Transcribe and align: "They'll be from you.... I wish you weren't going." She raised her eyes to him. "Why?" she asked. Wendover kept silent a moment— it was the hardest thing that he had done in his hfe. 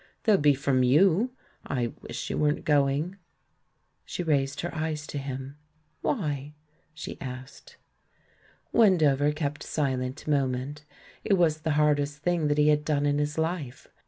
"They'll 0.23 0.39
be 0.39 0.55
from 0.55 0.81
you.... 0.81 1.29
I 1.63 1.93
wish 2.01 2.31
you 2.31 2.37
weren't 2.39 2.65
going." 2.65 3.17
She 4.03 4.23
raised 4.23 4.61
her 4.61 4.73
eyes 4.73 5.05
to 5.05 5.19
him. 5.19 5.57
"Why?" 6.01 6.55
she 6.95 7.21
asked. 7.21 7.77
Wendover 8.71 9.31
kept 9.31 9.61
silent 9.61 10.25
a 10.25 10.31
moment— 10.31 10.85
it 11.23 11.33
was 11.35 11.59
the 11.61 11.73
hardest 11.77 12.17
thing 12.23 12.47
that 12.47 12.57
he 12.57 12.69
had 12.69 12.83
done 12.83 13.05
in 13.05 13.19
his 13.19 13.35
hfe. 13.35 13.85